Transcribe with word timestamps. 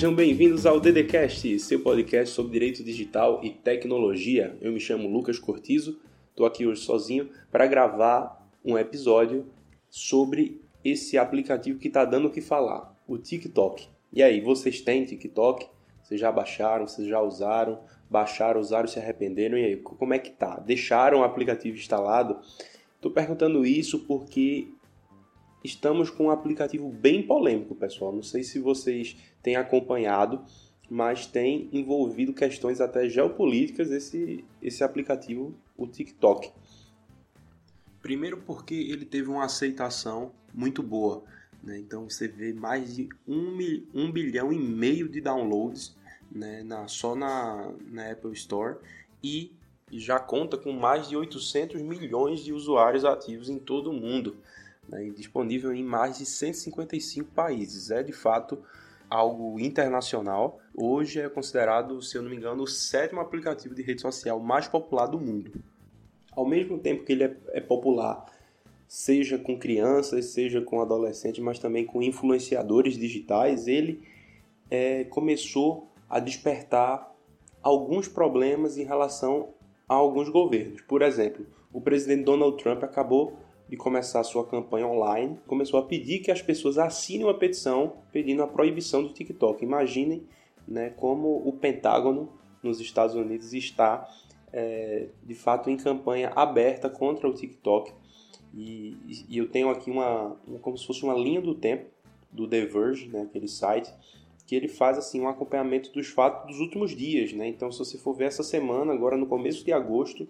Sejam 0.00 0.14
bem-vindos 0.14 0.64
ao 0.64 0.80
DDCast, 0.80 1.58
seu 1.58 1.80
podcast 1.80 2.34
sobre 2.34 2.52
direito 2.52 2.82
digital 2.82 3.38
e 3.44 3.50
tecnologia. 3.50 4.56
Eu 4.58 4.72
me 4.72 4.80
chamo 4.80 5.06
Lucas 5.06 5.38
Cortizo, 5.38 6.00
estou 6.30 6.46
aqui 6.46 6.66
hoje 6.66 6.80
sozinho 6.80 7.28
para 7.52 7.66
gravar 7.66 8.50
um 8.64 8.78
episódio 8.78 9.44
sobre 9.90 10.58
esse 10.82 11.18
aplicativo 11.18 11.78
que 11.78 11.88
está 11.88 12.06
dando 12.06 12.28
o 12.28 12.30
que 12.30 12.40
falar, 12.40 12.96
o 13.06 13.18
TikTok. 13.18 13.88
E 14.10 14.22
aí, 14.22 14.40
vocês 14.40 14.80
têm 14.80 15.04
TikTok? 15.04 15.68
Vocês 16.02 16.18
já 16.18 16.32
baixaram? 16.32 16.86
Vocês 16.86 17.06
já 17.06 17.20
usaram? 17.20 17.80
Baixaram, 18.08 18.58
usaram, 18.58 18.88
se 18.88 18.98
arrependeram? 18.98 19.58
E 19.58 19.66
aí, 19.66 19.76
como 19.76 20.14
é 20.14 20.18
que 20.18 20.30
tá? 20.30 20.60
Deixaram 20.60 21.20
o 21.20 21.24
aplicativo 21.24 21.76
instalado? 21.76 22.38
Estou 22.96 23.10
perguntando 23.10 23.66
isso 23.66 23.98
porque 24.06 24.66
estamos 25.62 26.10
com 26.10 26.26
um 26.26 26.30
aplicativo 26.30 26.88
bem 26.90 27.22
polêmico, 27.26 27.74
pessoal. 27.74 28.12
Não 28.12 28.22
sei 28.22 28.42
se 28.42 28.58
vocês 28.58 29.16
têm 29.42 29.56
acompanhado, 29.56 30.44
mas 30.88 31.26
tem 31.26 31.68
envolvido 31.72 32.32
questões 32.32 32.80
até 32.80 33.08
geopolíticas 33.08 33.90
esse, 33.90 34.44
esse 34.62 34.82
aplicativo, 34.82 35.54
o 35.76 35.86
TikTok. 35.86 36.50
Primeiro 38.02 38.38
porque 38.38 38.74
ele 38.74 39.04
teve 39.04 39.28
uma 39.28 39.44
aceitação 39.44 40.32
muito 40.52 40.82
boa. 40.82 41.22
Né? 41.62 41.78
Então 41.78 42.08
você 42.08 42.26
vê 42.26 42.52
mais 42.52 42.96
de 42.96 43.08
um, 43.28 43.56
um 43.94 44.10
bilhão 44.10 44.52
e 44.52 44.58
meio 44.58 45.08
de 45.08 45.20
downloads 45.20 45.94
né? 46.32 46.62
na, 46.62 46.88
só 46.88 47.14
na, 47.14 47.72
na 47.86 48.10
Apple 48.10 48.32
Store 48.32 48.78
e 49.22 49.52
já 49.92 50.18
conta 50.18 50.56
com 50.56 50.72
mais 50.72 51.08
de 51.08 51.16
800 51.16 51.82
milhões 51.82 52.44
de 52.44 52.52
usuários 52.52 53.04
ativos 53.04 53.50
em 53.50 53.58
todo 53.58 53.90
o 53.90 53.92
mundo 53.92 54.36
né, 54.90 55.10
disponível 55.14 55.72
em 55.72 55.84
mais 55.84 56.18
de 56.18 56.26
155 56.26 57.30
países. 57.30 57.90
É 57.90 58.02
de 58.02 58.12
fato 58.12 58.58
algo 59.08 59.58
internacional. 59.58 60.58
Hoje 60.74 61.20
é 61.20 61.28
considerado, 61.28 62.00
se 62.02 62.16
eu 62.16 62.22
não 62.22 62.30
me 62.30 62.36
engano, 62.36 62.62
o 62.62 62.66
sétimo 62.66 63.20
aplicativo 63.20 63.74
de 63.74 63.82
rede 63.82 64.00
social 64.00 64.38
mais 64.40 64.68
popular 64.68 65.06
do 65.06 65.18
mundo. 65.18 65.52
Ao 66.32 66.46
mesmo 66.46 66.78
tempo 66.78 67.04
que 67.04 67.12
ele 67.12 67.24
é, 67.24 67.36
é 67.48 67.60
popular, 67.60 68.24
seja 68.86 69.38
com 69.38 69.58
crianças, 69.58 70.26
seja 70.26 70.60
com 70.60 70.80
adolescentes, 70.80 71.42
mas 71.42 71.58
também 71.58 71.84
com 71.84 72.02
influenciadores 72.02 72.96
digitais, 72.96 73.66
ele 73.66 74.02
é, 74.70 75.04
começou 75.04 75.90
a 76.08 76.20
despertar 76.20 77.10
alguns 77.62 78.08
problemas 78.08 78.78
em 78.78 78.84
relação 78.84 79.50
a 79.88 79.94
alguns 79.94 80.28
governos. 80.28 80.80
Por 80.82 81.02
exemplo, 81.02 81.46
o 81.72 81.80
presidente 81.80 82.24
Donald 82.24 82.60
Trump 82.62 82.82
acabou 82.82 83.38
de 83.70 83.76
começar 83.76 84.24
sua 84.24 84.44
campanha 84.44 84.84
online, 84.84 85.38
começou 85.46 85.78
a 85.78 85.84
pedir 85.84 86.18
que 86.18 86.32
as 86.32 86.42
pessoas 86.42 86.76
assinem 86.76 87.24
uma 87.24 87.38
petição 87.38 87.98
pedindo 88.10 88.42
a 88.42 88.48
proibição 88.48 89.00
do 89.00 89.10
TikTok. 89.10 89.64
Imaginem 89.64 90.26
né, 90.66 90.90
como 90.90 91.40
o 91.46 91.52
Pentágono 91.52 92.28
nos 92.64 92.80
Estados 92.80 93.14
Unidos 93.14 93.52
está 93.54 94.10
é, 94.52 95.06
de 95.22 95.36
fato 95.36 95.70
em 95.70 95.76
campanha 95.76 96.32
aberta 96.34 96.90
contra 96.90 97.28
o 97.28 97.32
TikTok. 97.32 97.92
E, 98.52 98.96
e, 99.28 99.38
eu 99.38 99.48
tenho 99.48 99.70
aqui 99.70 99.88
uma, 99.88 100.36
uma, 100.44 100.58
como 100.58 100.76
se 100.76 100.84
fosse 100.84 101.04
uma 101.04 101.14
linha 101.14 101.40
do 101.40 101.54
tempo 101.54 101.88
do 102.32 102.48
The 102.48 102.66
Verge, 102.66 103.08
né, 103.08 103.22
aquele 103.22 103.46
site, 103.46 103.94
que 104.48 104.56
ele 104.56 104.66
faz 104.66 104.98
assim 104.98 105.20
um 105.20 105.28
acompanhamento 105.28 105.92
dos 105.92 106.08
fatos 106.08 106.48
dos 106.48 106.58
últimos 106.58 106.90
dias, 106.90 107.32
né? 107.32 107.46
Então, 107.46 107.70
se 107.70 107.78
você 107.78 107.96
for 107.96 108.14
ver 108.14 108.24
essa 108.24 108.42
semana, 108.42 108.92
agora 108.92 109.16
no 109.16 109.26
começo 109.26 109.64
de 109.64 109.72
agosto, 109.72 110.26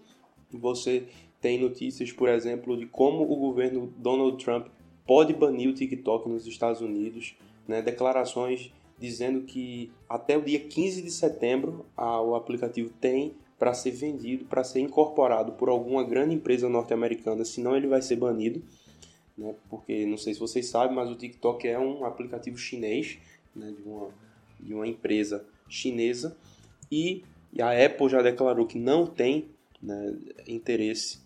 você 0.52 1.06
tem 1.40 1.58
notícias, 1.58 2.12
por 2.12 2.28
exemplo, 2.28 2.76
de 2.76 2.86
como 2.86 3.22
o 3.22 3.36
governo 3.36 3.92
Donald 3.96 4.42
Trump 4.42 4.66
pode 5.06 5.32
banir 5.32 5.68
o 5.68 5.74
TikTok 5.74 6.28
nos 6.28 6.46
Estados 6.46 6.80
Unidos, 6.80 7.34
né? 7.66 7.80
declarações 7.82 8.72
dizendo 8.98 9.42
que 9.42 9.90
até 10.08 10.36
o 10.36 10.42
dia 10.42 10.60
15 10.60 11.00
de 11.00 11.10
setembro 11.10 11.86
a, 11.96 12.20
o 12.20 12.34
aplicativo 12.34 12.90
tem 13.00 13.34
para 13.58 13.72
ser 13.72 13.92
vendido, 13.92 14.44
para 14.44 14.62
ser 14.62 14.80
incorporado 14.80 15.52
por 15.52 15.68
alguma 15.68 16.04
grande 16.04 16.34
empresa 16.34 16.68
norte-americana, 16.68 17.44
senão 17.44 17.74
ele 17.76 17.86
vai 17.86 18.02
ser 18.02 18.16
banido, 18.16 18.62
né? 19.36 19.54
porque 19.68 20.04
não 20.04 20.18
sei 20.18 20.34
se 20.34 20.40
vocês 20.40 20.66
sabem, 20.66 20.94
mas 20.94 21.10
o 21.10 21.16
TikTok 21.16 21.66
é 21.66 21.78
um 21.78 22.04
aplicativo 22.04 22.58
chinês, 22.58 23.18
né? 23.56 23.72
de, 23.74 23.82
uma, 23.88 24.08
de 24.58 24.74
uma 24.74 24.86
empresa 24.86 25.44
chinesa, 25.68 26.36
e, 26.92 27.22
e 27.52 27.62
a 27.62 27.86
Apple 27.86 28.08
já 28.08 28.20
declarou 28.20 28.66
que 28.66 28.78
não 28.78 29.06
tem 29.06 29.48
né, 29.82 30.14
interesse 30.46 31.20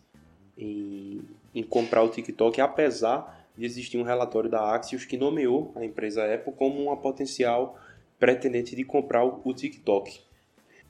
em, 0.56 1.20
em 1.54 1.62
comprar 1.62 2.02
o 2.02 2.08
TikTok, 2.08 2.60
apesar 2.60 3.48
de 3.56 3.64
existir 3.64 3.98
um 3.98 4.02
relatório 4.02 4.50
da 4.50 4.74
Axios 4.74 5.04
que 5.04 5.16
nomeou 5.16 5.72
a 5.76 5.84
empresa 5.84 6.32
Apple 6.32 6.52
como 6.52 6.82
uma 6.82 6.96
potencial 6.96 7.78
pretendente 8.18 8.74
de 8.74 8.84
comprar 8.84 9.24
o, 9.24 9.54
TikTok. 9.54 10.20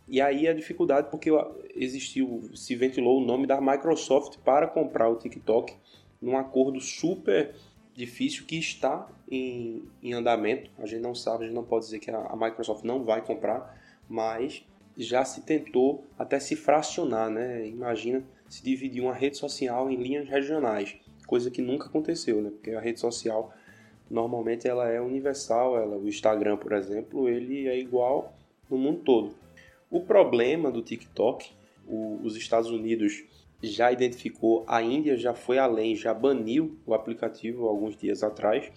E 0.06 0.20
aí 0.20 0.47
a 0.47 0.52
dificuldade 0.52 1.08
porque 1.10 1.30
existiu, 1.75 2.50
se 2.54 2.75
ventilou 2.76 3.20
o 3.20 3.25
nome 3.25 3.47
da 3.47 3.60
Microsoft 3.60 4.38
para 4.38 4.66
comprar 4.66 5.08
o 5.08 5.16
TikTok 5.16 5.75
num 6.20 6.36
acordo 6.36 6.81
super 6.81 7.54
difícil 7.94 8.44
que 8.44 8.56
está 8.56 9.08
em, 9.31 9.82
em 10.02 10.12
andamento. 10.12 10.70
A 10.78 10.86
gente 10.86 11.00
não 11.00 11.14
sabe, 11.14 11.44
a 11.44 11.46
gente 11.46 11.54
não 11.54 11.64
pode 11.64 11.86
dizer 11.86 11.98
que 11.98 12.10
a, 12.10 12.19
a 12.19 12.36
Microsoft 12.36 12.84
não 12.84 13.04
vai 13.04 13.25
comprar, 13.25 13.78
mas 14.08 14.64
já 14.96 15.25
se 15.25 15.42
tentou 15.42 16.04
até 16.19 16.38
se 16.38 16.54
fracionar, 16.54 17.31
né? 17.31 17.66
Imagina 17.66 18.22
se 18.54 18.62
dividir 18.62 19.03
uma 19.03 19.12
rede 19.12 19.37
social 19.37 19.91
em 19.91 19.97
linhas 19.97 20.28
regionais, 20.28 20.94
coisa 21.26 21.50
que 21.50 21.60
nunca 21.60 21.87
aconteceu, 21.87 22.41
né? 22.41 22.50
Porque 22.50 22.70
a 22.70 22.81
rede 22.81 23.00
social 23.00 23.53
normalmente 24.09 24.69
ela 24.69 24.88
é 24.88 25.00
universal, 25.00 25.76
ela, 25.76 25.97
o 25.97 26.09
Instagram, 26.09 26.56
por 26.56 26.72
exemplo, 26.72 27.28
ele 27.28 27.66
é 27.66 27.76
igual 27.76 28.32
no 28.70 28.78
mundo 28.78 29.00
todo. 29.00 29.34
O 29.91 30.00
problema 30.00 30.70
do 30.70 30.82
TikTok, 30.82 31.50
o, 31.84 32.20
os 32.22 32.37
Estados 32.37 32.70
Unidos 32.70 33.25
já 33.60 33.91
identificou, 33.91 34.62
a 34.69 34.81
Índia 34.81 35.16
já 35.16 35.34
foi 35.34 35.59
além, 35.59 35.97
já 35.97 36.14
baniu 36.14 36.78
o 36.87 36.94
aplicativo 36.94 37.66
alguns 37.66 37.97
dias 37.97 38.22
atrás, 38.22 38.70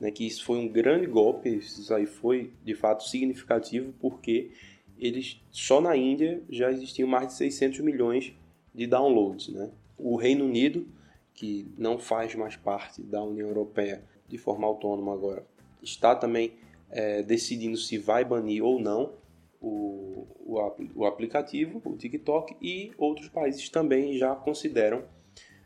né, 0.00 0.10
que 0.10 0.26
isso 0.26 0.44
foi 0.44 0.58
um 0.58 0.66
grande 0.66 1.06
golpe, 1.06 1.50
isso 1.50 1.94
aí 1.94 2.06
foi 2.06 2.50
de 2.64 2.74
fato 2.74 3.04
significativo 3.04 3.94
porque 4.00 4.50
eles 4.98 5.40
só 5.52 5.80
na 5.80 5.96
Índia 5.96 6.42
já 6.50 6.68
existiam 6.72 7.08
mais 7.08 7.28
de 7.28 7.34
600 7.34 7.78
milhões 7.80 8.34
de 8.74 8.86
downloads. 8.86 9.48
Né? 9.48 9.70
O 9.96 10.16
Reino 10.16 10.44
Unido, 10.44 10.86
que 11.32 11.66
não 11.78 11.98
faz 11.98 12.34
mais 12.34 12.56
parte 12.56 13.02
da 13.02 13.22
União 13.22 13.48
Europeia 13.48 14.02
de 14.28 14.38
forma 14.38 14.66
autônoma 14.66 15.12
agora, 15.12 15.46
está 15.82 16.14
também 16.14 16.52
é, 16.90 17.22
decidindo 17.22 17.76
se 17.76 17.98
vai 17.98 18.24
banir 18.24 18.64
ou 18.64 18.80
não 18.80 19.12
o, 19.60 20.26
o, 20.40 20.58
o 20.94 21.04
aplicativo, 21.06 21.80
o 21.84 21.96
TikTok, 21.96 22.56
e 22.60 22.92
outros 22.98 23.28
países 23.28 23.68
também 23.68 24.16
já 24.16 24.34
consideram. 24.34 25.04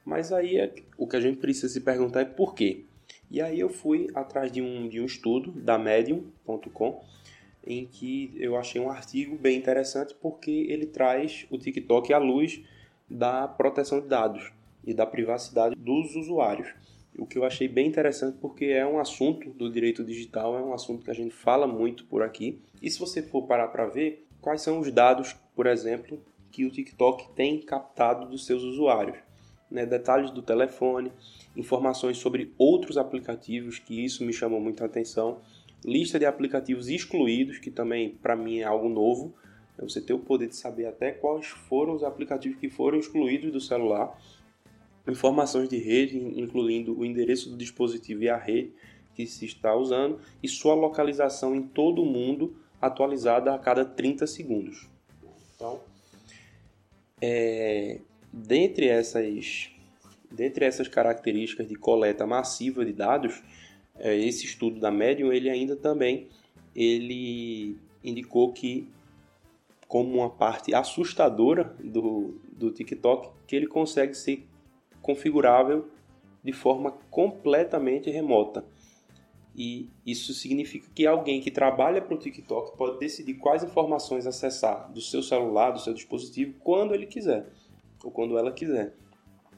Mas 0.04 0.32
aí 0.32 0.58
é, 0.58 0.72
o 0.96 1.06
que 1.06 1.16
a 1.16 1.20
gente 1.20 1.38
precisa 1.38 1.68
se 1.68 1.80
perguntar 1.80 2.22
é 2.22 2.24
por 2.24 2.54
quê. 2.54 2.84
E 3.30 3.42
aí 3.42 3.60
eu 3.60 3.68
fui 3.68 4.08
atrás 4.14 4.50
de 4.50 4.62
um, 4.62 4.88
de 4.88 5.00
um 5.00 5.04
estudo 5.04 5.52
da 5.52 5.78
Medium.com 5.78 7.02
em 7.66 7.84
que 7.84 8.32
eu 8.36 8.56
achei 8.56 8.80
um 8.80 8.90
artigo 8.90 9.36
bem 9.36 9.58
interessante 9.58 10.14
porque 10.14 10.50
ele 10.50 10.86
traz 10.86 11.46
o 11.50 11.58
TikTok 11.58 12.12
à 12.12 12.18
luz 12.18 12.62
da 13.08 13.48
proteção 13.48 14.00
de 14.00 14.08
dados 14.08 14.52
e 14.84 14.92
da 14.94 15.06
privacidade 15.06 15.74
dos 15.76 16.14
usuários. 16.16 16.68
O 17.18 17.26
que 17.26 17.36
eu 17.36 17.44
achei 17.44 17.66
bem 17.66 17.88
interessante 17.88 18.38
porque 18.40 18.66
é 18.66 18.86
um 18.86 18.98
assunto 18.98 19.50
do 19.50 19.70
direito 19.70 20.04
digital, 20.04 20.56
é 20.56 20.62
um 20.62 20.72
assunto 20.72 21.04
que 21.04 21.10
a 21.10 21.14
gente 21.14 21.34
fala 21.34 21.66
muito 21.66 22.04
por 22.04 22.22
aqui. 22.22 22.62
E 22.80 22.90
se 22.90 22.98
você 22.98 23.20
for 23.20 23.42
parar 23.42 23.68
para 23.68 23.86
ver, 23.86 24.26
quais 24.40 24.62
são 24.62 24.78
os 24.78 24.90
dados, 24.92 25.34
por 25.54 25.66
exemplo, 25.66 26.22
que 26.50 26.64
o 26.64 26.70
TikTok 26.70 27.30
tem 27.34 27.60
captado 27.60 28.28
dos 28.28 28.46
seus 28.46 28.62
usuários? 28.62 29.18
Né? 29.68 29.84
Detalhes 29.84 30.30
do 30.30 30.42
telefone, 30.42 31.12
informações 31.56 32.18
sobre 32.18 32.54
outros 32.56 32.96
aplicativos, 32.96 33.78
que 33.78 34.04
isso 34.04 34.24
me 34.24 34.32
chamou 34.32 34.60
muita 34.60 34.84
atenção, 34.84 35.40
lista 35.84 36.18
de 36.18 36.24
aplicativos 36.24 36.88
excluídos, 36.88 37.58
que 37.58 37.70
também 37.70 38.10
para 38.10 38.36
mim 38.36 38.58
é 38.58 38.64
algo 38.64 38.88
novo, 38.88 39.34
é 39.78 39.82
você 39.82 40.00
ter 40.00 40.12
o 40.12 40.18
poder 40.18 40.48
de 40.48 40.56
saber 40.56 40.86
até 40.86 41.12
quais 41.12 41.46
foram 41.46 41.94
os 41.94 42.02
aplicativos 42.02 42.58
que 42.58 42.68
foram 42.68 42.98
excluídos 42.98 43.52
do 43.52 43.60
celular, 43.60 44.18
informações 45.06 45.68
de 45.68 45.78
rede, 45.78 46.18
incluindo 46.18 46.98
o 46.98 47.04
endereço 47.04 47.48
do 47.50 47.56
dispositivo 47.56 48.24
e 48.24 48.28
a 48.28 48.36
rede 48.36 48.72
que 49.14 49.26
se 49.26 49.46
está 49.46 49.74
usando, 49.74 50.20
e 50.42 50.48
sua 50.48 50.74
localização 50.74 51.54
em 51.54 51.62
todo 51.62 52.02
o 52.02 52.06
mundo 52.06 52.54
atualizada 52.80 53.54
a 53.54 53.58
cada 53.58 53.84
30 53.84 54.26
segundos. 54.26 54.86
Então, 55.54 55.80
é, 57.20 58.00
dentre, 58.32 58.86
essas, 58.86 59.70
dentre 60.30 60.64
essas 60.64 60.86
características 60.86 61.66
de 61.66 61.74
coleta 61.74 62.26
massiva 62.26 62.84
de 62.84 62.92
dados, 62.92 63.42
é, 63.98 64.16
esse 64.16 64.44
estudo 64.44 64.78
da 64.78 64.90
Medium 64.90 65.32
ele 65.32 65.50
ainda 65.50 65.74
também 65.74 66.28
ele 66.74 67.76
indicou 68.04 68.52
que 68.52 68.86
como 69.88 70.18
uma 70.18 70.28
parte 70.28 70.74
assustadora 70.74 71.74
do, 71.82 72.38
do 72.52 72.70
TikTok, 72.70 73.30
que 73.46 73.56
ele 73.56 73.66
consegue 73.66 74.14
ser 74.14 74.46
configurável 75.00 75.88
de 76.44 76.52
forma 76.52 76.92
completamente 77.10 78.10
remota. 78.10 78.64
E 79.56 79.88
isso 80.06 80.32
significa 80.34 80.88
que 80.94 81.06
alguém 81.06 81.40
que 81.40 81.50
trabalha 81.50 82.00
para 82.00 82.14
o 82.14 82.18
TikTok 82.18 82.76
pode 82.76 82.98
decidir 83.00 83.34
quais 83.34 83.64
informações 83.64 84.26
acessar 84.26 84.92
do 84.92 85.00
seu 85.00 85.22
celular, 85.22 85.72
do 85.72 85.80
seu 85.80 85.92
dispositivo, 85.92 86.54
quando 86.62 86.94
ele 86.94 87.06
quiser, 87.06 87.46
ou 88.04 88.10
quando 88.10 88.38
ela 88.38 88.52
quiser. 88.52 88.94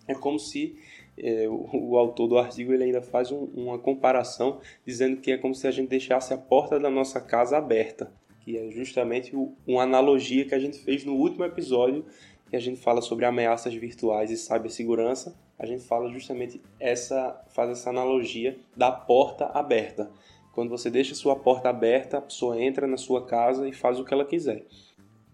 É 0.09 0.15
como 0.15 0.39
se 0.39 0.79
é, 1.19 1.47
o, 1.49 1.69
o, 1.73 1.99
autor 1.99 2.29
do 2.29 2.39
artigo 2.39 2.73
ele 2.73 2.85
ainda 2.85 3.03
faz 3.03 3.31
um, 3.31 3.45
uma 3.55 3.79
comparação 3.79 4.61
dizendo 4.87 5.21
que 5.21 5.33
é 5.33 5.37
como 5.37 5.55
se 5.55 5.67
a 5.67 5.71
gente 5.71 5.91
deixasse 5.91 6.33
a 6.33 6.39
porta 6.39 6.81
da 6.81 6.89
nossa 6.89 7.21
casa 7.21 7.59
aberta, 7.59 8.11
que 8.51 8.59
é 8.59 8.71
justamente 8.71 9.33
uma 9.65 9.83
analogia 9.85 10.45
que 10.45 10.55
a 10.55 10.59
gente 10.59 10.79
fez 10.79 11.05
no 11.05 11.15
último 11.15 11.45
episódio 11.45 12.05
que 12.49 12.57
a 12.57 12.61
gente 12.61 12.81
fala 12.81 13.01
sobre 13.01 13.25
ameaças 13.25 13.73
virtuais 13.73 14.29
e 14.29 14.37
cibersegurança, 14.37 15.39
a 15.57 15.65
gente 15.65 15.85
fala 15.85 16.11
justamente 16.11 16.61
essa 16.81 17.41
faz 17.51 17.71
essa 17.71 17.91
analogia 17.91 18.59
da 18.77 18.91
porta 18.91 19.47
aberta. 19.55 20.11
Quando 20.53 20.69
você 20.69 20.91
deixa 20.91 21.15
sua 21.15 21.37
porta 21.37 21.69
aberta, 21.69 22.19
a 22.19 22.23
pessoa 22.23 22.61
entra 22.61 22.89
na 22.89 22.97
sua 22.97 23.25
casa 23.25 23.69
e 23.69 23.73
faz 23.73 24.01
o 24.01 24.05
que 24.05 24.13
ela 24.13 24.25
quiser. 24.25 24.67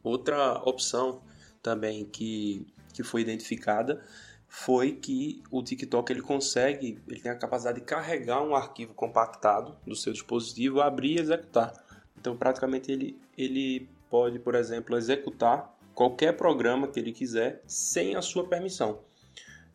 Outra 0.03 0.61
opção 0.67 1.23
também 1.63 2.05
que, 2.05 2.67
que 2.93 3.03
foi 3.03 3.23
identificada 3.23 4.05
foi 4.47 4.93
que 4.93 5.43
o 5.51 5.63
TikTok 5.63 6.13
ele 6.13 6.21
consegue, 6.21 7.03
ele 7.09 7.21
tem 7.21 7.33
a 7.33 7.39
capacidade 7.39 7.81
de 7.81 7.87
carregar 7.87 8.43
um 8.43 8.55
arquivo 8.55 8.93
compactado 8.93 9.75
do 9.87 9.97
seu 9.97 10.13
dispositivo, 10.13 10.83
abrir 10.83 11.17
e 11.17 11.21
executar. 11.21 11.86
Então, 12.19 12.37
praticamente 12.37 12.91
ele, 12.91 13.19
ele 13.37 13.89
pode, 14.11 14.39
por 14.39 14.55
exemplo, 14.55 14.97
executar 14.97 15.77
qualquer 15.95 16.37
programa 16.37 16.89
que 16.89 17.01
ele 17.01 17.13
quiser 17.13 17.63
sem 17.67 18.17
a 18.17 18.23
sua 18.23 18.47
permissão. 18.47 19.01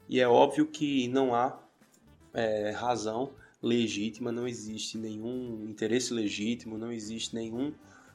E 0.07 0.19
é 0.19 0.27
óbvio 0.27 0.67
que 0.67 1.07
não 1.07 1.33
há 1.33 1.59
é, 2.33 2.71
razão 2.71 3.31
legítima, 3.61 4.31
não 4.31 4.47
existe 4.47 4.97
nenhum 4.97 5.65
interesse 5.69 6.13
legítimo, 6.13 6.77
não 6.77 6.91
existe 6.91 7.35
nenhum 7.35 7.73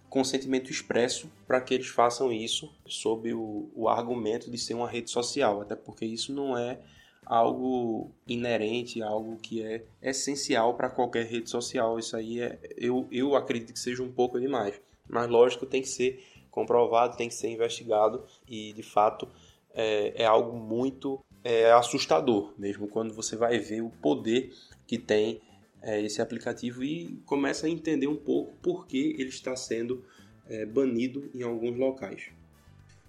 consentimento 0.09 0.71
expresso 0.71 1.31
para 1.47 1.61
que 1.61 1.75
eles 1.75 1.89
façam 1.89 2.33
isso 2.33 2.73
sob 2.87 3.33
o, 3.33 3.71
o, 3.75 3.89
argumento 3.89 4.51
de 4.51 4.59
ser 4.59 4.75
uma 4.75 4.89
rede 4.89 5.11
social, 5.11 5.61
até 5.61 5.75
porque 5.75 6.05
isso 6.05 6.33
não 6.33 6.57
é 6.57 6.81
algo 7.27 8.13
inerente, 8.27 9.03
algo 9.03 9.37
que 9.37 9.61
é 9.61 9.85
essencial 10.01 10.75
para 10.75 10.89
qualquer 10.89 11.27
rede 11.27 11.51
social. 11.51 11.99
Isso 11.99 12.17
aí 12.17 12.41
é, 12.41 12.59
eu, 12.77 13.09
eu 13.11 13.35
acredito 13.35 13.73
que 13.73 13.81
seja 13.81 14.03
um 14.03 14.13
pouco 14.13 14.39
demais, 14.41 14.81
mas 15.09 15.29
lógico 15.29 15.67
tem 15.67 15.83
que 15.83 15.89
ser 15.89 16.25
comprovado, 16.51 17.17
tem 17.17 17.29
que 17.29 17.35
ser 17.35 17.49
investigado 17.49 18.25
e 18.49 18.73
de 18.73 18.83
fato 18.83 19.29
é, 19.75 20.23
é 20.23 20.25
algo 20.25 20.57
muito 20.57 21.21
é, 21.45 21.71
assustador 21.73 22.55
mesmo 22.57 22.89
quando 22.89 23.13
você 23.13 23.37
vai 23.37 23.59
ver 23.59 23.83
o 23.83 23.91
poder 23.91 24.55
que 24.87 24.97
tem 24.97 25.41
é, 25.83 26.01
esse 26.01 26.23
aplicativo 26.23 26.83
e 26.83 27.21
começa 27.27 27.67
a 27.67 27.71
entender 27.71 28.07
um 28.07 28.17
pouco 28.17 28.55
por 28.63 28.87
que 28.87 29.15
ele 29.19 29.29
está 29.29 29.55
sendo 29.55 30.03
é, 30.49 30.65
banido 30.65 31.29
em 31.35 31.43
alguns 31.43 31.77
locais. 31.77 32.31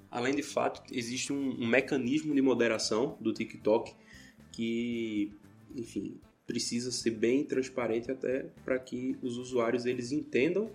Além 0.10 0.36
de 0.36 0.44
fato, 0.44 0.82
existe 0.92 1.32
um, 1.32 1.62
um 1.62 1.68
mecanismo 1.68 2.34
de 2.34 2.42
moderação 2.42 3.18
do 3.20 3.34
TikTok 3.34 3.94
que, 4.58 5.32
enfim, 5.76 6.20
precisa 6.48 6.92
ser 6.92 7.12
bem 7.12 7.44
transparente 7.44 8.10
até 8.10 8.48
para 8.66 8.80
que 8.80 9.16
os 9.22 9.38
usuários 9.38 9.86
eles 9.86 10.12
entendam 10.12 10.72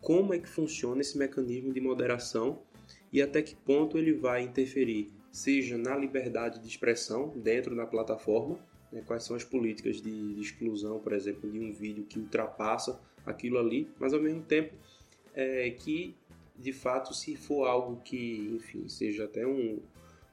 como 0.00 0.32
é 0.32 0.38
que 0.38 0.48
funciona 0.48 1.02
esse 1.02 1.18
mecanismo 1.18 1.74
de 1.74 1.80
moderação 1.80 2.58
e 3.12 3.20
até 3.20 3.42
que 3.42 3.54
ponto 3.54 3.98
ele 3.98 4.14
vai 4.14 4.44
interferir, 4.44 5.12
seja 5.30 5.76
na 5.76 5.94
liberdade 5.94 6.58
de 6.58 6.66
expressão 6.66 7.34
dentro 7.36 7.76
da 7.76 7.86
plataforma, 7.86 8.58
né, 8.90 9.02
quais 9.06 9.24
são 9.24 9.36
as 9.36 9.44
políticas 9.44 10.00
de, 10.00 10.34
de, 10.34 10.40
exclusão, 10.40 10.98
por 11.00 11.12
exemplo, 11.12 11.50
de 11.50 11.58
um 11.58 11.70
vídeo 11.70 12.04
que 12.04 12.18
ultrapassa 12.18 12.98
aquilo 13.26 13.58
ali, 13.58 13.90
mas 13.98 14.14
ao 14.14 14.22
mesmo 14.22 14.42
tempo 14.42 14.72
é, 15.34 15.68
que, 15.70 16.14
de 16.56 16.72
fato, 16.72 17.12
se 17.12 17.36
for 17.36 17.66
algo 17.66 18.00
que, 18.02 18.50
enfim, 18.54 18.88
seja 18.88 19.24
até 19.24 19.46
um, 19.46 19.80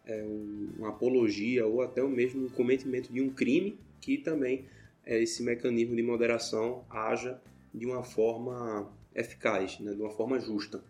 é, 0.05 0.23
um, 0.23 0.69
uma 0.77 0.89
apologia 0.89 1.65
ou 1.65 1.81
até 1.81 2.01
mesmo 2.03 2.45
um 2.45 2.49
cometimento 2.49 3.11
de 3.11 3.21
um 3.21 3.29
crime, 3.29 3.77
que 4.01 4.17
também 4.17 4.65
é, 5.05 5.21
esse 5.21 5.43
mecanismo 5.43 5.95
de 5.95 6.03
moderação 6.03 6.83
haja 6.89 7.41
de 7.73 7.85
uma 7.85 8.03
forma 8.03 8.91
eficaz, 9.13 9.79
né, 9.79 9.93
de 9.93 10.01
uma 10.01 10.11
forma 10.11 10.39
justa. 10.39 10.83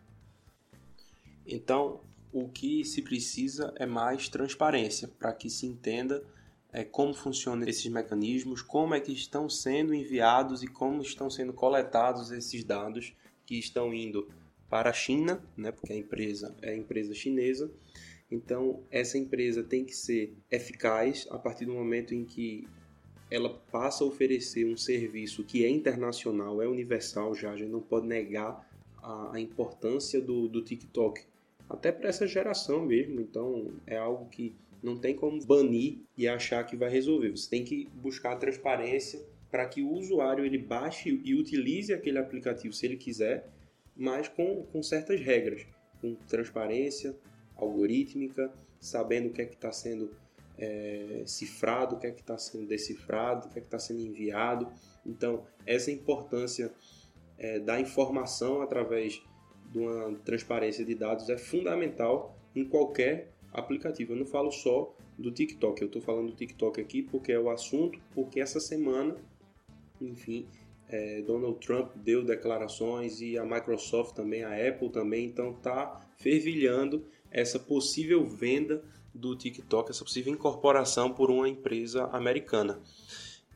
Então, 1.45 2.01
o 2.31 2.50
que 2.50 2.83
se 2.83 3.01
precisa 3.01 3.73
é 3.77 3.85
mais 3.85 4.27
transparência 4.27 5.07
para 5.07 5.31
que 5.31 5.50
se 5.50 5.65
entenda 5.65 6.23
é, 6.73 6.83
como 6.83 7.13
funcionam 7.13 7.67
esses 7.67 7.85
mecanismos, 7.88 8.62
como 8.62 8.94
é 8.94 9.00
que 9.00 9.13
estão 9.13 9.50
sendo 9.50 9.94
enviados 9.94 10.62
e 10.62 10.67
como 10.67 11.01
estão 11.01 11.29
sendo 11.29 11.53
coletados 11.53 12.31
esses 12.31 12.63
dados 12.63 13.13
que 13.45 13.57
estão 13.57 13.94
indo 13.94 14.27
para 14.69 14.89
a 14.89 14.94
China, 14.94 15.41
né, 15.56 15.71
porque 15.71 15.94
a 15.94 15.95
empresa 15.95 16.56
é 16.62 16.71
a 16.71 16.75
empresa 16.75 17.13
chinesa. 17.13 17.71
Então, 18.30 18.83
essa 18.89 19.18
empresa 19.18 19.63
tem 19.63 19.86
que 19.86 19.95
ser 19.95 20.36
eficaz 20.50 21.27
a 21.30 21.38
partir 21.38 21.66
do 21.66 21.74
momento 21.74 22.13
em 22.13 22.25
que 22.25 22.68
ela 23.30 23.50
passa 23.72 24.04
a 24.04 24.07
oferecer 24.07 24.66
um 24.66 24.77
serviço 24.77 25.44
que 25.44 25.66
é 25.66 25.69
internacional, 25.69 26.62
é 26.62 26.68
universal 26.68 27.33
já, 27.33 27.51
a 27.51 27.57
gente 27.57 27.72
não 27.72 27.81
pode 27.81 28.07
negar 28.07 28.68
a, 29.01 29.36
a 29.36 29.39
importância 29.39 30.22
do, 30.22 30.48
do 30.48 30.62
TikTok, 30.63 31.24
até 31.69 31.92
para 31.92 32.10
essa 32.10 32.27
geração 32.27 32.86
mesmo, 32.86 33.19
então 33.19 33.72
é 33.88 33.98
algo 33.98 34.30
que 34.30 34.56
não 34.81 34.98
tem 34.98 35.16
como 35.16 35.44
banir 35.44 35.98
e 36.16 36.27
achar 36.27 36.63
que 36.63 36.75
vai 36.75 36.89
resolver, 36.89 37.31
você 37.31 37.50
tem 37.50 37.63
que 37.63 37.89
buscar 37.95 38.33
a 38.33 38.38
transparência 38.38 39.19
para 39.50 39.66
que 39.66 39.81
o 39.81 39.92
usuário 39.92 40.45
ele 40.45 40.57
baixe 40.57 41.22
e 41.24 41.33
utilize 41.33 41.94
aquele 41.94 42.19
aplicativo 42.19 42.74
se 42.74 42.86
ele 42.86 42.98
quiser, 42.98 43.48
mas 43.95 44.27
com, 44.27 44.63
com 44.63 44.83
certas 44.83 45.19
regras, 45.22 45.66
com 46.01 46.13
transparência 46.27 47.16
algorítmica, 47.55 48.53
sabendo 48.79 49.29
o 49.29 49.31
que 49.31 49.41
é 49.41 49.45
que 49.45 49.55
está 49.55 49.71
sendo 49.71 50.11
é, 50.57 51.23
cifrado, 51.25 51.95
o 51.95 51.99
que 51.99 52.07
é 52.07 52.11
que 52.11 52.21
está 52.21 52.37
sendo 52.37 52.67
decifrado, 52.67 53.47
o 53.47 53.49
que 53.49 53.59
é 53.59 53.61
que 53.61 53.67
está 53.67 53.79
sendo 53.79 54.01
enviado. 54.01 54.67
Então, 55.05 55.43
essa 55.65 55.91
importância 55.91 56.73
é, 57.37 57.59
da 57.59 57.79
informação 57.79 58.61
através 58.61 59.21
de 59.71 59.79
uma 59.79 60.15
transparência 60.19 60.85
de 60.85 60.95
dados 60.95 61.29
é 61.29 61.37
fundamental 61.37 62.37
em 62.55 62.63
qualquer 62.63 63.31
aplicativo. 63.51 64.13
Eu 64.13 64.17
não 64.17 64.25
falo 64.25 64.51
só 64.51 64.95
do 65.17 65.31
TikTok, 65.31 65.81
eu 65.81 65.87
estou 65.87 66.01
falando 66.01 66.27
do 66.27 66.35
TikTok 66.35 66.79
aqui 66.79 67.01
porque 67.01 67.31
é 67.31 67.39
o 67.39 67.49
assunto, 67.49 67.99
porque 68.13 68.39
essa 68.39 68.59
semana, 68.59 69.15
enfim, 70.00 70.47
é, 70.88 71.21
Donald 71.21 71.59
Trump 71.65 71.95
deu 71.95 72.24
declarações 72.24 73.21
e 73.21 73.38
a 73.38 73.45
Microsoft 73.45 74.13
também, 74.13 74.43
a 74.43 74.69
Apple 74.69 74.89
também, 74.89 75.25
então 75.25 75.51
está 75.51 76.05
fervilhando 76.17 77.05
essa 77.36 77.60
possível 77.60 78.25
venda 78.25 78.82
do 79.13 79.36
TikTok, 79.36 79.92
essa 79.92 80.06
possível 80.06 80.34
incorporação 80.34 81.12
por 81.12 81.30
uma 81.30 81.50
empresa 81.50 82.06
americana. 82.06 82.80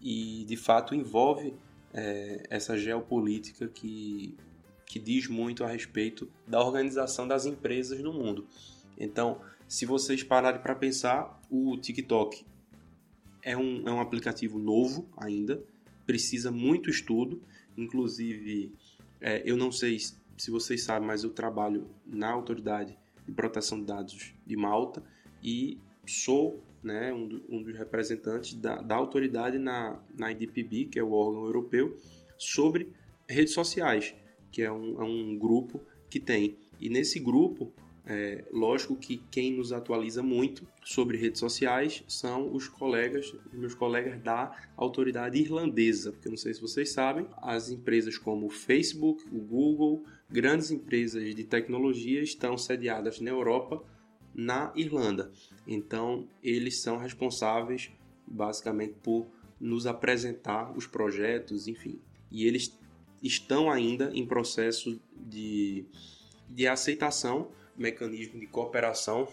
E 0.02 0.44
de 0.46 0.58
fato 0.58 0.94
envolve 0.94 1.54
é, 1.94 2.44
essa 2.50 2.78
geopolítica 2.78 3.70
que, 3.70 4.36
que 4.86 5.00
diz 5.00 5.28
muito 5.28 5.64
a 5.64 5.68
respeito 5.68 6.30
da 6.46 6.62
organização 6.62 7.26
das 7.26 7.46
empresas 7.46 8.02
no 8.02 8.12
mundo. 8.12 8.46
Então, 8.98 9.40
se 9.66 9.86
vocês 9.86 10.24
pararem 10.24 10.62
para 10.62 10.76
pensar, 10.76 11.42
o 11.50 11.78
TikTok 11.78 12.46
é 13.42 13.56
um, 13.56 13.88
é 13.88 13.92
um 13.94 14.02
aplicativo 14.02 14.60
novo 14.60 15.08
ainda, 15.16 15.64
precisa 16.06 16.52
muito 16.52 16.90
estudo, 16.90 17.42
inclusive 17.78 18.74
é, 19.22 19.42
eu 19.46 19.56
não 19.56 19.72
sei 19.72 19.98
se 20.00 20.52
vocês 20.52 20.84
sabem, 20.84 21.08
mas 21.08 21.24
eu 21.24 21.30
trabalho 21.30 21.90
na 22.06 22.30
autoridade 22.30 22.98
de 23.30 23.36
proteção 23.36 23.80
de 23.80 23.86
dados 23.86 24.34
de 24.46 24.56
Malta 24.56 25.04
e 25.44 25.78
sou 26.06 26.64
né, 26.84 27.14
um, 27.14 27.28
do, 27.28 27.44
um 27.50 27.62
dos 27.62 27.78
representantes 27.78 28.54
da, 28.56 28.82
da 28.82 28.96
autoridade 28.96 29.58
na, 29.58 30.00
na 30.18 30.32
IDPB, 30.32 30.86
que 30.86 31.00
é 31.00 31.04
o 31.04 31.12
órgão 31.12 31.46
europeu, 31.46 31.98
sobre 32.38 32.92
redes 33.28 33.54
sociais, 33.54 34.16
que 34.52 34.62
é 34.62 34.72
um, 34.72 35.02
é 35.02 35.06
um 35.06 35.38
grupo 35.38 35.82
que 36.10 36.20
tem. 36.20 36.58
E 36.80 36.90
nesse 36.90 37.20
grupo, 37.20 37.72
é, 38.06 38.44
lógico 38.51 38.96
que 38.96 39.18
quem 39.29 39.53
nos 39.53 39.72
atualiza 39.72 40.24
muito 40.24 40.68
sobre 40.84 41.18
redes 41.18 41.39
sociais 41.39 42.03
são 42.08 42.53
os 42.53 42.68
colegas, 42.68 43.34
meus 43.53 43.75
colegas 43.75 44.20
da 44.22 44.56
autoridade 44.75 45.39
irlandesa, 45.39 46.12
porque 46.12 46.29
não 46.29 46.38
sei 46.38 46.53
se 46.53 46.62
vocês 46.62 46.91
sabem, 46.91 47.27
as 47.38 47.70
empresas 47.70 48.18
como 48.18 48.48
o 48.48 48.50
Facebook, 48.50 49.24
o 49.32 49.39
Google, 49.39 50.03
grandes 50.29 50.72
empresas 50.72 51.36
de 51.36 51.44
tecnologia 51.44 52.22
estão 52.22 52.58
sediadas 52.58 53.20
na 53.20 53.29
Europa 53.29 53.84
na 54.34 54.72
Irlanda. 54.75 55.32
Então, 55.68 56.27
eles 56.41 56.79
são 56.79 56.98
responsáveis 56.98 57.91
basicamente 58.25 58.94
por 59.03 59.27
nos 59.60 59.86
apresentar 59.86 60.75
os 60.77 60.88
projetos, 60.88 61.68
enfim. 61.68 62.00
E 62.32 62.46
eles 62.46 62.77
estão 63.22 63.70
ainda 63.70 64.12
em 64.13 64.25
processo 64.25 65.00
de, 65.15 65.86
de 66.50 66.68
aceitação, 66.68 67.51
mecanismo 67.80 68.40
de 68.40 68.48
cooperação, 68.48 69.28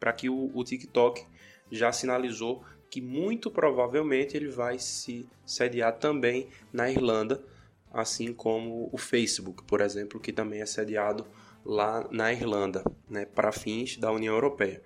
para 0.00 0.12
que 0.12 0.28
o, 0.28 0.50
o 0.54 0.64
TikTok 0.64 1.24
já 1.70 1.92
sinalizou 1.92 2.64
que 2.90 3.00
muito 3.00 3.50
provavelmente 3.50 4.36
ele 4.36 4.48
vai 4.48 4.78
se 4.78 5.28
sediar 5.44 5.98
também 5.98 6.48
na 6.72 6.90
Irlanda, 6.90 7.42
assim 7.92 8.32
como 8.32 8.88
o 8.92 8.98
Facebook, 8.98 9.64
por 9.64 9.80
exemplo, 9.80 10.20
que 10.20 10.32
também 10.32 10.60
é 10.60 10.66
sediado 10.66 11.26
lá 11.64 12.06
na 12.10 12.32
Irlanda, 12.32 12.84
né, 13.08 13.24
para 13.24 13.50
fins 13.52 13.96
da 13.96 14.12
União 14.12 14.34
Europeia. 14.34 14.82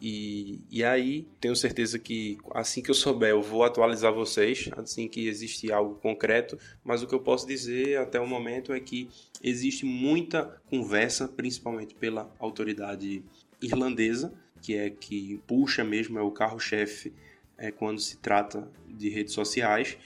E, 0.00 0.64
e 0.70 0.82
aí, 0.82 1.28
tenho 1.38 1.54
certeza 1.54 1.98
que 1.98 2.38
assim 2.52 2.82
que 2.82 2.90
eu 2.90 2.94
souber, 2.94 3.30
eu 3.30 3.42
vou 3.42 3.62
atualizar 3.62 4.12
vocês, 4.14 4.70
assim 4.72 5.06
que 5.06 5.28
existe 5.28 5.70
algo 5.70 5.96
concreto. 5.96 6.58
Mas 6.82 7.02
o 7.02 7.06
que 7.06 7.14
eu 7.14 7.20
posso 7.20 7.46
dizer 7.46 7.98
até 7.98 8.18
o 8.18 8.26
momento 8.26 8.72
é 8.72 8.80
que 8.80 9.08
existe 9.42 9.84
muita 9.84 10.60
conversa, 10.70 11.28
principalmente 11.28 11.94
pela 11.94 12.34
autoridade 12.38 13.22
irlandesa, 13.60 14.32
que 14.62 14.74
é 14.74 14.88
que 14.88 15.38
puxa 15.46 15.84
mesmo, 15.84 16.18
é 16.18 16.22
o 16.22 16.30
carro-chefe 16.30 17.12
é, 17.58 17.70
quando 17.70 18.00
se 18.00 18.16
trata 18.16 18.70
de 18.88 19.10
redes 19.10 19.34
sociais. 19.34 19.98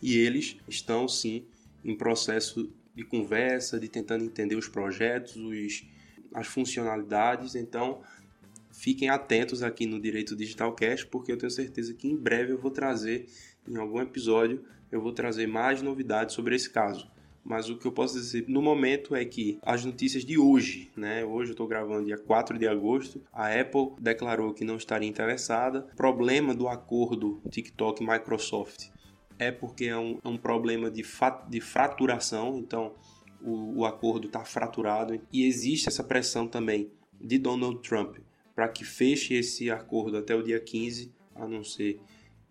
E 0.00 0.16
eles 0.18 0.56
estão 0.68 1.08
sim 1.08 1.44
em 1.84 1.96
processo 1.96 2.70
de 2.94 3.04
conversa, 3.04 3.80
de 3.80 3.88
tentando 3.88 4.24
entender 4.24 4.54
os 4.54 4.68
projetos, 4.68 5.34
os, 5.34 5.84
as 6.32 6.46
funcionalidades. 6.46 7.56
Então, 7.56 8.02
Fiquem 8.76 9.08
atentos 9.08 9.62
aqui 9.62 9.86
no 9.86 9.98
Direito 9.98 10.36
Digital 10.36 10.70
Cast, 10.74 11.06
porque 11.06 11.32
eu 11.32 11.38
tenho 11.38 11.50
certeza 11.50 11.94
que 11.94 12.06
em 12.06 12.14
breve 12.14 12.52
eu 12.52 12.58
vou 12.58 12.70
trazer, 12.70 13.26
em 13.66 13.74
algum 13.78 14.02
episódio, 14.02 14.62
eu 14.92 15.00
vou 15.00 15.12
trazer 15.12 15.46
mais 15.46 15.80
novidades 15.80 16.34
sobre 16.34 16.54
esse 16.54 16.68
caso. 16.68 17.10
Mas 17.42 17.70
o 17.70 17.78
que 17.78 17.86
eu 17.86 17.92
posso 17.92 18.14
dizer 18.14 18.44
no 18.46 18.60
momento 18.60 19.16
é 19.16 19.24
que 19.24 19.58
as 19.62 19.82
notícias 19.82 20.26
de 20.26 20.36
hoje, 20.36 20.90
né? 20.94 21.24
Hoje 21.24 21.50
eu 21.50 21.52
estou 21.52 21.66
gravando 21.66 22.04
dia 22.04 22.18
4 22.18 22.58
de 22.58 22.68
agosto, 22.68 23.22
a 23.32 23.48
Apple 23.48 23.92
declarou 23.98 24.52
que 24.52 24.64
não 24.64 24.76
estaria 24.76 25.08
interessada. 25.08 25.86
Problema 25.96 26.54
do 26.54 26.68
acordo 26.68 27.40
TikTok-Microsoft 27.50 28.90
é 29.38 29.50
porque 29.50 29.86
é 29.86 29.96
um, 29.96 30.18
é 30.22 30.28
um 30.28 30.36
problema 30.36 30.90
de, 30.90 31.02
de 31.48 31.60
fraturação, 31.62 32.58
então 32.58 32.94
o, 33.40 33.80
o 33.80 33.86
acordo 33.86 34.26
está 34.26 34.44
fraturado 34.44 35.18
e 35.32 35.46
existe 35.46 35.88
essa 35.88 36.04
pressão 36.04 36.46
também 36.46 36.90
de 37.18 37.38
Donald 37.38 37.80
Trump 37.80 38.18
para 38.56 38.68
que 38.68 38.84
feche 38.84 39.34
esse 39.34 39.70
acordo 39.70 40.16
até 40.16 40.34
o 40.34 40.42
dia 40.42 40.58
15, 40.58 41.12
a 41.34 41.46
não 41.46 41.62
ser. 41.62 42.00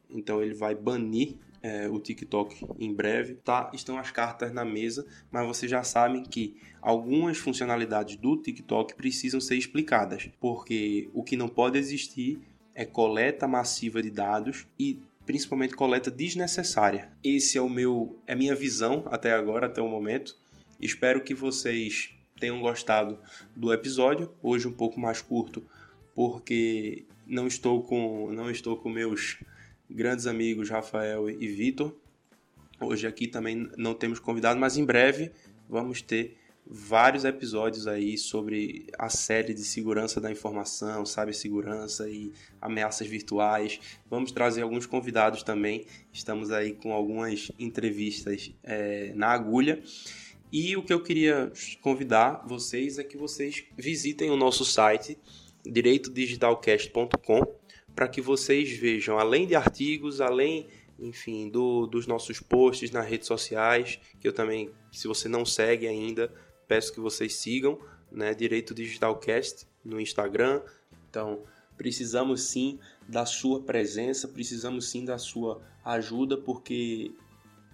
Então 0.08 0.42
ele 0.42 0.54
vai 0.54 0.76
banir 0.76 1.36
é, 1.64 1.90
o 1.90 2.00
TikTok 2.00 2.64
em 2.80 2.94
breve. 2.94 3.34
Tá, 3.44 3.72
estão 3.74 3.98
as 3.98 4.12
cartas 4.12 4.54
na 4.54 4.64
mesa, 4.64 5.04
mas 5.32 5.48
vocês 5.48 5.70
já 5.70 5.84
sabem 5.84 6.22
que 6.22 6.56
algumas 6.80 7.40
funcionalidades 7.40 8.18
do 8.18 8.38
TikTok 8.38 8.94
precisam 8.94 9.42
ser 9.42 9.56
explicadas, 9.56 10.30
porque 10.40 11.10
o 11.12 11.24
que 11.24 11.36
não 11.36 11.50
pode 11.50 11.80
existir 11.80 12.40
é 12.76 12.86
coleta 12.86 13.48
massiva 13.48 14.00
de 14.00 14.12
dados 14.12 14.68
e 14.78 15.00
principalmente 15.26 15.76
coleta 15.76 16.12
desnecessária. 16.12 17.10
Esse 17.24 17.58
é 17.58 17.62
o 17.62 17.70
meu 17.70 18.20
é 18.28 18.34
a 18.34 18.36
minha 18.36 18.54
visão 18.54 19.04
até 19.08 19.34
agora, 19.34 19.66
até 19.66 19.82
o 19.82 19.90
momento. 19.90 20.38
Espero 20.80 21.24
que 21.24 21.34
vocês 21.34 22.12
tenham 22.40 22.62
gostado 22.62 23.18
do 23.56 23.74
episódio, 23.74 24.30
hoje 24.44 24.68
um 24.68 24.72
pouco 24.72 25.00
mais 25.00 25.20
curto, 25.20 25.64
porque 26.16 27.06
não 27.28 27.46
estou 27.46 27.84
com 27.84 28.32
não 28.32 28.50
estou 28.50 28.78
com 28.78 28.90
meus 28.90 29.38
grandes 29.90 30.26
amigos 30.26 30.70
Rafael 30.70 31.30
e 31.30 31.48
Vitor. 31.48 31.94
Hoje 32.80 33.06
aqui 33.06 33.28
também 33.28 33.70
não 33.78 33.94
temos 33.94 34.20
convidado, 34.20 34.60
mas 34.60 34.78
em 34.78 34.86
breve 34.86 35.32
vamos 35.70 36.02
ter 36.02 36.38
vários 36.68 37.24
episódios 37.26 37.86
aí 37.86 38.18
sobre 38.18 38.88
a 38.98 39.08
série 39.08 39.54
de 39.54 39.64
segurança 39.64 40.20
da 40.20 40.32
informação, 40.32 41.06
cibersegurança 41.06 42.10
e 42.10 42.34
ameaças 42.60 43.08
virtuais. 43.08 43.80
Vamos 44.10 44.32
trazer 44.32 44.64
alguns 44.64 44.86
convidados 44.86 45.44
também. 45.44 45.86
Estamos 46.12 46.52
aí 46.52 46.74
com 46.74 46.92
algumas 46.92 47.52
entrevistas 47.60 48.52
é, 48.64 49.14
na 49.16 49.28
agulha. 49.28 49.82
E 50.52 50.76
o 50.76 50.84
que 50.84 50.94
eu 50.94 51.04
queria 51.04 51.52
convidar 51.82 52.44
vocês 52.48 52.98
é 52.98 53.04
que 53.04 53.18
vocês 53.18 53.64
visitem 53.78 54.32
o 54.32 54.38
nosso 54.38 54.66
site 54.66 55.18
direitodigitalcast.com 55.66 57.56
para 57.96 58.08
que 58.10 58.22
vocês 58.22 58.78
vejam, 58.78 59.18
além 59.18 59.48
de 59.48 59.56
artigos, 59.56 60.20
além, 60.20 60.68
enfim, 61.00 61.50
do, 61.50 61.88
dos 61.88 62.06
nossos 62.06 62.42
posts 62.42 62.92
nas 62.92 63.08
redes 63.08 63.28
sociais, 63.28 64.00
que 64.20 64.28
eu 64.28 64.34
também, 64.34 64.70
se 64.92 65.08
você 65.08 65.30
não 65.30 65.46
segue 65.46 65.88
ainda, 65.88 66.32
peço 66.68 66.94
que 66.94 67.00
vocês 67.00 67.36
sigam, 67.36 67.80
né, 68.12 68.34
Direito 68.34 68.74
Digitalcast 68.76 69.66
no 69.84 70.00
Instagram. 70.00 70.62
Então, 71.10 71.44
precisamos 71.78 72.44
sim 72.50 72.80
da 73.08 73.26
sua 73.26 73.62
presença, 73.62 74.28
precisamos 74.28 74.90
sim 74.90 75.06
da 75.06 75.18
sua 75.18 75.62
ajuda, 75.86 76.38
porque 76.38 77.14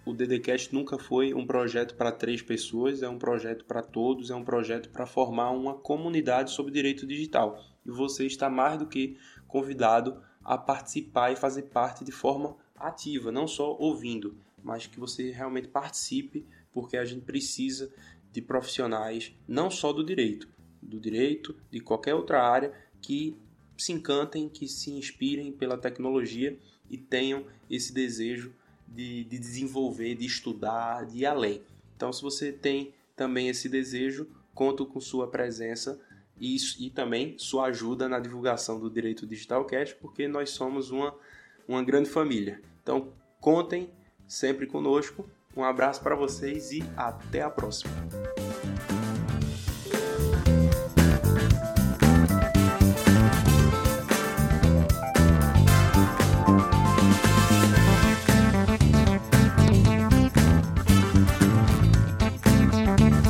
o 0.05 0.13
DDCast 0.13 0.73
nunca 0.73 0.99
foi 0.99 1.33
um 1.33 1.47
projeto 1.47 1.95
para 1.95 2.11
três 2.11 2.43
pessoas, 2.43 3.01
é 3.01 3.09
um 3.09 3.17
projeto 3.17 3.65
para 3.65 3.81
todos, 3.81 4.29
é 4.29 4.35
um 4.35 4.43
projeto 4.43 4.89
para 4.89 5.07
formar 5.07 5.49
uma 5.49 5.73
comunidade 5.73 6.51
sobre 6.51 6.71
direito 6.71 7.07
digital 7.07 7.70
e 7.85 7.91
você 7.91 8.25
está 8.25 8.49
mais 8.49 8.77
do 8.79 8.85
que 8.85 9.17
convidado 9.47 10.21
a 10.43 10.57
participar 10.57 11.31
e 11.31 11.35
fazer 11.35 11.63
parte 11.63 12.03
de 12.03 12.11
forma 12.11 12.55
ativa, 12.75 13.31
não 13.31 13.47
só 13.47 13.75
ouvindo, 13.77 14.35
mas 14.63 14.87
que 14.87 14.99
você 14.99 15.31
realmente 15.31 15.67
participe, 15.67 16.45
porque 16.71 16.97
a 16.97 17.05
gente 17.05 17.23
precisa 17.25 17.91
de 18.31 18.41
profissionais 18.41 19.33
não 19.47 19.69
só 19.69 19.91
do 19.91 20.03
direito, 20.03 20.47
do 20.81 20.99
direito, 20.99 21.55
de 21.69 21.79
qualquer 21.79 22.15
outra 22.15 22.41
área 22.43 22.73
que 23.01 23.37
se 23.77 23.91
encantem, 23.91 24.47
que 24.47 24.67
se 24.67 24.91
inspirem 24.91 25.51
pela 25.51 25.77
tecnologia 25.77 26.57
e 26.89 26.97
tenham 26.97 27.45
esse 27.69 27.93
desejo 27.93 28.53
de, 28.87 29.23
de 29.23 29.39
desenvolver, 29.39 30.15
de 30.15 30.25
estudar, 30.25 31.05
de 31.05 31.19
ir 31.19 31.25
além. 31.25 31.61
Então, 31.95 32.11
se 32.11 32.21
você 32.21 32.51
tem 32.51 32.93
também 33.15 33.47
esse 33.47 33.69
desejo, 33.69 34.27
conto 34.53 34.85
com 34.85 34.99
sua 34.99 35.27
presença 35.27 35.99
e, 36.41 36.57
e 36.79 36.89
também 36.89 37.37
sua 37.37 37.67
ajuda 37.67 38.09
na 38.09 38.19
divulgação 38.19 38.79
do 38.79 38.89
Direito 38.89 39.27
Digital 39.27 39.63
Cash, 39.63 39.93
porque 39.93 40.27
nós 40.27 40.49
somos 40.49 40.89
uma, 40.89 41.13
uma 41.67 41.83
grande 41.83 42.09
família. 42.09 42.59
Então, 42.81 43.13
contem 43.39 43.91
sempre 44.27 44.65
conosco. 44.65 45.29
Um 45.55 45.63
abraço 45.63 46.01
para 46.01 46.15
vocês 46.15 46.71
e 46.71 46.83
até 46.97 47.43
a 47.43 47.49
próxima. 47.49 47.93